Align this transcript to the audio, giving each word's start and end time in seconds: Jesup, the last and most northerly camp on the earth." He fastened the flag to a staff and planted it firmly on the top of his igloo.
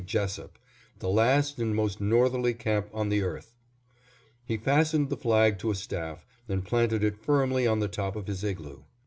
Jesup, 0.03 0.55
the 0.97 1.09
last 1.09 1.59
and 1.59 1.75
most 1.75 2.01
northerly 2.01 2.55
camp 2.55 2.89
on 2.91 3.09
the 3.09 3.21
earth." 3.21 3.53
He 4.43 4.57
fastened 4.57 5.09
the 5.11 5.15
flag 5.15 5.59
to 5.59 5.69
a 5.69 5.75
staff 5.75 6.25
and 6.49 6.65
planted 6.65 7.03
it 7.03 7.21
firmly 7.23 7.67
on 7.67 7.81
the 7.81 7.87
top 7.87 8.15
of 8.15 8.25
his 8.25 8.43
igloo. 8.43 8.81